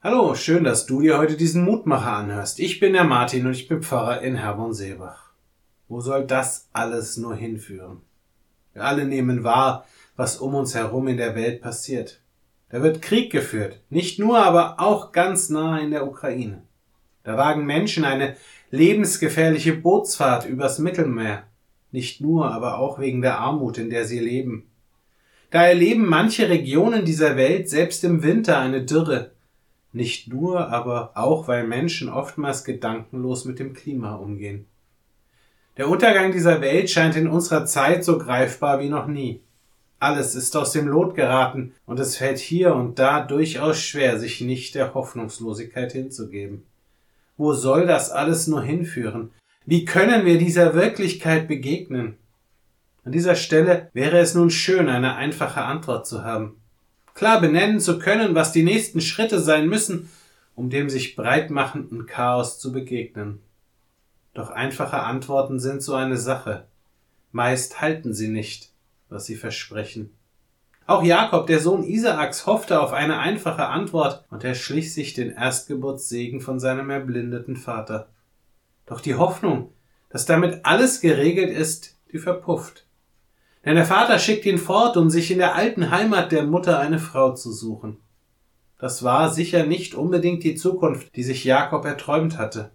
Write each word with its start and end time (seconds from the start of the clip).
Hallo, 0.00 0.36
schön, 0.36 0.62
dass 0.62 0.86
du 0.86 1.00
dir 1.00 1.18
heute 1.18 1.36
diesen 1.36 1.64
Mutmacher 1.64 2.12
anhörst. 2.12 2.60
Ich 2.60 2.78
bin 2.78 2.92
der 2.92 3.02
Martin 3.02 3.46
und 3.46 3.52
ich 3.54 3.66
bin 3.66 3.82
Pfarrer 3.82 4.22
in 4.22 4.36
Herborn-Seebach. 4.36 5.32
Wo 5.88 6.00
soll 6.00 6.24
das 6.24 6.68
alles 6.72 7.16
nur 7.16 7.34
hinführen? 7.34 8.02
Wir 8.74 8.84
alle 8.84 9.06
nehmen 9.06 9.42
wahr, 9.42 9.86
was 10.14 10.36
um 10.36 10.54
uns 10.54 10.76
herum 10.76 11.08
in 11.08 11.16
der 11.16 11.34
Welt 11.34 11.60
passiert. 11.60 12.20
Da 12.70 12.80
wird 12.80 13.02
Krieg 13.02 13.32
geführt, 13.32 13.80
nicht 13.90 14.20
nur, 14.20 14.38
aber 14.38 14.78
auch 14.78 15.10
ganz 15.10 15.50
nah 15.50 15.80
in 15.80 15.90
der 15.90 16.06
Ukraine. 16.06 16.62
Da 17.24 17.36
wagen 17.36 17.66
Menschen 17.66 18.04
eine 18.04 18.36
lebensgefährliche 18.70 19.72
Bootsfahrt 19.72 20.46
übers 20.46 20.78
Mittelmeer, 20.78 21.42
nicht 21.90 22.20
nur, 22.20 22.52
aber 22.52 22.78
auch 22.78 23.00
wegen 23.00 23.20
der 23.20 23.40
Armut, 23.40 23.78
in 23.78 23.90
der 23.90 24.04
sie 24.04 24.20
leben. 24.20 24.70
Da 25.50 25.64
erleben 25.64 26.06
manche 26.06 26.48
Regionen 26.48 27.04
dieser 27.04 27.36
Welt 27.36 27.68
selbst 27.68 28.04
im 28.04 28.22
Winter 28.22 28.60
eine 28.60 28.84
Dürre, 28.84 29.32
nicht 29.98 30.28
nur, 30.28 30.68
aber 30.68 31.10
auch, 31.14 31.48
weil 31.48 31.66
Menschen 31.66 32.08
oftmals 32.08 32.64
gedankenlos 32.64 33.44
mit 33.44 33.58
dem 33.58 33.74
Klima 33.74 34.14
umgehen. 34.14 34.64
Der 35.76 35.88
Untergang 35.88 36.32
dieser 36.32 36.62
Welt 36.62 36.88
scheint 36.88 37.16
in 37.16 37.28
unserer 37.28 37.66
Zeit 37.66 38.04
so 38.04 38.16
greifbar 38.16 38.80
wie 38.80 38.88
noch 38.88 39.06
nie. 39.06 39.42
Alles 39.98 40.34
ist 40.34 40.56
aus 40.56 40.72
dem 40.72 40.88
Lot 40.88 41.14
geraten, 41.14 41.74
und 41.84 42.00
es 42.00 42.16
fällt 42.16 42.38
hier 42.38 42.74
und 42.74 42.98
da 42.98 43.20
durchaus 43.20 43.80
schwer, 43.80 44.18
sich 44.18 44.40
nicht 44.40 44.74
der 44.74 44.94
Hoffnungslosigkeit 44.94 45.92
hinzugeben. 45.92 46.62
Wo 47.36 47.52
soll 47.52 47.86
das 47.86 48.10
alles 48.10 48.46
nur 48.46 48.62
hinführen? 48.62 49.32
Wie 49.66 49.84
können 49.84 50.24
wir 50.24 50.38
dieser 50.38 50.74
Wirklichkeit 50.74 51.48
begegnen? 51.48 52.16
An 53.04 53.12
dieser 53.12 53.34
Stelle 53.34 53.90
wäre 53.92 54.18
es 54.18 54.34
nun 54.34 54.50
schön, 54.50 54.88
eine 54.88 55.16
einfache 55.16 55.62
Antwort 55.62 56.06
zu 56.06 56.24
haben 56.24 56.56
klar 57.18 57.40
benennen 57.40 57.80
zu 57.80 57.98
können, 57.98 58.36
was 58.36 58.52
die 58.52 58.62
nächsten 58.62 59.00
Schritte 59.00 59.40
sein 59.40 59.68
müssen, 59.68 60.08
um 60.54 60.70
dem 60.70 60.88
sich 60.88 61.16
breitmachenden 61.16 62.06
Chaos 62.06 62.60
zu 62.60 62.70
begegnen. 62.70 63.40
Doch 64.34 64.50
einfache 64.50 65.00
Antworten 65.00 65.58
sind 65.58 65.82
so 65.82 65.96
eine 65.96 66.16
Sache. 66.16 66.68
Meist 67.32 67.80
halten 67.80 68.14
sie 68.14 68.28
nicht, 68.28 68.70
was 69.08 69.26
sie 69.26 69.34
versprechen. 69.34 70.10
Auch 70.86 71.02
Jakob, 71.02 71.48
der 71.48 71.58
Sohn 71.58 71.82
Isaaks, 71.82 72.46
hoffte 72.46 72.80
auf 72.80 72.92
eine 72.92 73.18
einfache 73.18 73.66
Antwort 73.66 74.24
und 74.30 74.44
er 74.44 74.54
schlich 74.54 74.94
sich 74.94 75.12
den 75.12 75.32
Erstgeburtssegen 75.32 76.40
von 76.40 76.60
seinem 76.60 76.88
erblindeten 76.88 77.56
Vater. 77.56 78.10
Doch 78.86 79.00
die 79.00 79.16
Hoffnung, 79.16 79.72
dass 80.08 80.24
damit 80.24 80.64
alles 80.64 81.00
geregelt 81.00 81.50
ist, 81.50 81.98
die 82.12 82.18
verpufft. 82.18 82.86
Denn 83.68 83.76
der 83.76 83.84
Vater 83.84 84.18
schickt 84.18 84.46
ihn 84.46 84.56
fort, 84.56 84.96
um 84.96 85.10
sich 85.10 85.30
in 85.30 85.36
der 85.36 85.54
alten 85.54 85.90
Heimat 85.90 86.32
der 86.32 86.44
Mutter 86.44 86.78
eine 86.78 86.98
Frau 86.98 87.34
zu 87.34 87.52
suchen. 87.52 87.98
Das 88.78 89.02
war 89.02 89.30
sicher 89.30 89.66
nicht 89.66 89.94
unbedingt 89.94 90.42
die 90.42 90.54
Zukunft, 90.54 91.14
die 91.16 91.22
sich 91.22 91.44
Jakob 91.44 91.84
erträumt 91.84 92.38
hatte. 92.38 92.70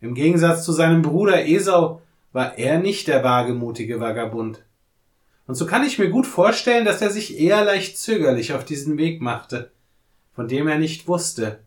Im 0.00 0.14
Gegensatz 0.14 0.64
zu 0.64 0.70
seinem 0.70 1.02
Bruder 1.02 1.48
Esau 1.48 2.00
war 2.32 2.58
er 2.58 2.78
nicht 2.78 3.08
der 3.08 3.24
wagemutige 3.24 3.98
Vagabund. 3.98 4.62
Und 5.48 5.56
so 5.56 5.66
kann 5.66 5.84
ich 5.84 5.98
mir 5.98 6.10
gut 6.10 6.28
vorstellen, 6.28 6.84
dass 6.84 7.02
er 7.02 7.10
sich 7.10 7.40
eher 7.40 7.64
leicht 7.64 7.98
zögerlich 7.98 8.52
auf 8.52 8.64
diesen 8.64 8.98
Weg 8.98 9.20
machte, 9.20 9.72
von 10.32 10.46
dem 10.46 10.68
er 10.68 10.78
nicht 10.78 11.08
wusste, 11.08 11.58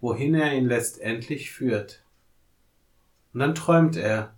wohin 0.00 0.36
er 0.36 0.54
ihn 0.54 0.68
letztendlich 0.68 1.50
führt. 1.50 2.04
Und 3.34 3.40
dann 3.40 3.56
träumt 3.56 3.96
er. 3.96 4.34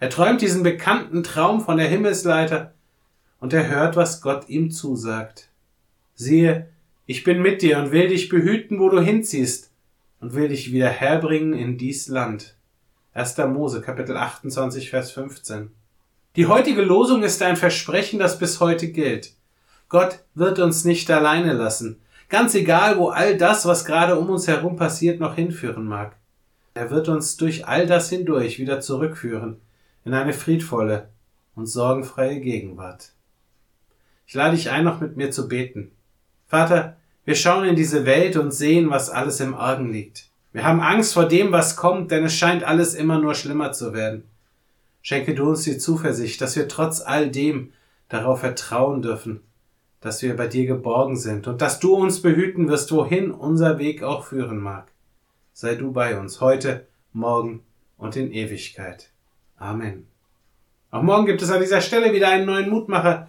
Er 0.00 0.10
träumt 0.10 0.40
diesen 0.40 0.64
bekannten 0.64 1.22
Traum 1.22 1.60
von 1.60 1.76
der 1.76 1.86
Himmelsleiter, 1.86 2.74
und 3.40 3.52
er 3.52 3.68
hört, 3.68 3.96
was 3.96 4.20
Gott 4.20 4.48
ihm 4.48 4.70
zusagt. 4.70 5.48
Siehe, 6.14 6.68
ich 7.06 7.24
bin 7.24 7.42
mit 7.42 7.62
dir 7.62 7.78
und 7.78 7.90
will 7.90 8.08
dich 8.08 8.28
behüten, 8.28 8.78
wo 8.78 8.88
du 8.88 9.00
hinziehst, 9.00 9.70
und 10.20 10.34
will 10.34 10.48
dich 10.48 10.70
wieder 10.70 10.88
herbringen 10.88 11.54
in 11.54 11.78
dies 11.78 12.08
Land. 12.08 12.54
1. 13.14 13.38
Mose, 13.38 13.80
Kapitel 13.80 14.16
28, 14.16 14.90
Vers 14.90 15.10
15. 15.12 15.70
Die 16.36 16.46
heutige 16.46 16.82
Losung 16.82 17.22
ist 17.22 17.42
ein 17.42 17.56
Versprechen, 17.56 18.18
das 18.18 18.38
bis 18.38 18.60
heute 18.60 18.88
gilt. 18.88 19.32
Gott 19.88 20.20
wird 20.34 20.60
uns 20.60 20.84
nicht 20.84 21.10
alleine 21.10 21.54
lassen, 21.54 22.00
ganz 22.28 22.54
egal, 22.54 22.98
wo 22.98 23.08
all 23.08 23.36
das, 23.36 23.66
was 23.66 23.84
gerade 23.84 24.16
um 24.16 24.28
uns 24.30 24.46
herum 24.46 24.76
passiert, 24.76 25.18
noch 25.18 25.34
hinführen 25.34 25.86
mag. 25.86 26.14
Er 26.74 26.90
wird 26.90 27.08
uns 27.08 27.36
durch 27.36 27.66
all 27.66 27.86
das 27.86 28.10
hindurch 28.10 28.60
wieder 28.60 28.80
zurückführen 28.80 29.56
in 30.04 30.14
eine 30.14 30.32
friedvolle 30.32 31.08
und 31.56 31.66
sorgenfreie 31.66 32.40
Gegenwart. 32.40 33.12
Ich 34.30 34.34
lade 34.36 34.54
dich 34.54 34.70
ein, 34.70 34.84
noch 34.84 35.00
mit 35.00 35.16
mir 35.16 35.32
zu 35.32 35.48
beten. 35.48 35.90
Vater, 36.46 36.96
wir 37.24 37.34
schauen 37.34 37.64
in 37.64 37.74
diese 37.74 38.06
Welt 38.06 38.36
und 38.36 38.52
sehen, 38.52 38.88
was 38.88 39.10
alles 39.10 39.40
im 39.40 39.56
Argen 39.56 39.90
liegt. 39.92 40.30
Wir 40.52 40.62
haben 40.62 40.80
Angst 40.80 41.14
vor 41.14 41.26
dem, 41.26 41.50
was 41.50 41.74
kommt, 41.74 42.12
denn 42.12 42.24
es 42.24 42.36
scheint 42.36 42.62
alles 42.62 42.94
immer 42.94 43.18
nur 43.18 43.34
schlimmer 43.34 43.72
zu 43.72 43.92
werden. 43.92 44.22
Schenke 45.02 45.34
du 45.34 45.48
uns 45.48 45.64
die 45.64 45.78
Zuversicht, 45.78 46.40
dass 46.40 46.54
wir 46.54 46.68
trotz 46.68 47.00
all 47.00 47.28
dem 47.28 47.72
darauf 48.08 48.38
vertrauen 48.38 49.02
dürfen, 49.02 49.40
dass 50.00 50.22
wir 50.22 50.36
bei 50.36 50.46
dir 50.46 50.64
geborgen 50.64 51.16
sind 51.16 51.48
und 51.48 51.60
dass 51.60 51.80
du 51.80 51.96
uns 51.96 52.22
behüten 52.22 52.68
wirst, 52.68 52.92
wohin 52.92 53.32
unser 53.32 53.80
Weg 53.80 54.04
auch 54.04 54.26
führen 54.26 54.60
mag. 54.60 54.92
Sei 55.52 55.74
du 55.74 55.90
bei 55.90 56.16
uns 56.16 56.40
heute, 56.40 56.86
morgen 57.12 57.64
und 57.96 58.14
in 58.14 58.30
Ewigkeit. 58.30 59.10
Amen. 59.56 60.06
Auch 60.92 61.02
morgen 61.02 61.26
gibt 61.26 61.42
es 61.42 61.50
an 61.50 61.60
dieser 61.60 61.80
Stelle 61.80 62.12
wieder 62.12 62.28
einen 62.28 62.46
neuen 62.46 62.70
Mutmacher, 62.70 63.28